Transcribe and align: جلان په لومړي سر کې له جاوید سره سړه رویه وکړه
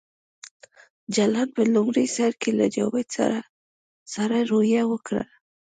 جلان 1.15 1.47
په 1.55 1.61
لومړي 1.73 2.05
سر 2.15 2.31
کې 2.41 2.51
له 2.59 2.65
جاوید 2.75 3.07
سره 3.17 3.37
سړه 4.13 4.39
رویه 4.51 4.83
وکړه 4.91 5.23